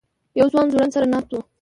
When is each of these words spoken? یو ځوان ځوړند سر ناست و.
یو 0.39 0.47
ځوان 0.51 0.67
ځوړند 0.71 0.93
سر 0.95 1.03
ناست 1.13 1.29
و. 1.33 1.37